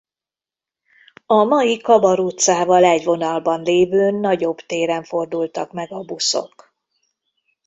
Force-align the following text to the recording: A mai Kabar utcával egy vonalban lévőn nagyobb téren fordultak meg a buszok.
A 1.25 1.43
mai 1.43 1.77
Kabar 1.77 2.19
utcával 2.19 2.83
egy 2.83 3.03
vonalban 3.03 3.61
lévőn 3.61 4.15
nagyobb 4.15 4.57
téren 4.57 5.03
fordultak 5.03 5.71
meg 5.71 5.91
a 5.91 5.99
buszok. 6.03 6.73